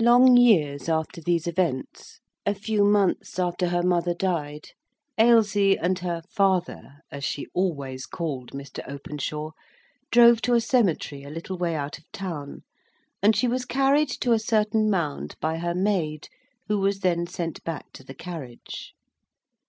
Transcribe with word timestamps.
Long 0.00 0.36
years 0.36 0.88
after 0.88 1.20
these 1.20 1.46
events,—a 1.46 2.52
few 2.52 2.82
months 2.82 3.38
after 3.38 3.68
her 3.68 3.84
mother 3.84 4.12
died, 4.12 4.70
Ailsie 5.16 5.78
and 5.78 6.00
her 6.00 6.22
"father" 6.28 6.96
(as 7.12 7.22
she 7.22 7.46
always 7.54 8.04
called 8.04 8.50
Mr. 8.50 8.80
Openshaw) 8.90 9.52
drove 10.10 10.42
to 10.42 10.54
a 10.54 10.60
cemetery 10.60 11.22
a 11.22 11.30
little 11.30 11.58
way 11.58 11.76
out 11.76 11.96
of 11.96 12.10
town, 12.10 12.64
and 13.22 13.36
she 13.36 13.46
was 13.46 13.64
carried 13.64 14.08
to 14.08 14.32
a 14.32 14.38
certain 14.40 14.90
mound 14.90 15.36
by 15.40 15.58
her 15.58 15.76
maid, 15.76 16.28
who 16.66 16.80
was 16.80 16.98
then 16.98 17.28
sent 17.28 17.62
back 17.62 17.92
to 17.92 18.02
the 18.02 18.14
carriage. 18.14 18.94